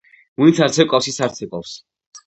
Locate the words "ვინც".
0.43-0.61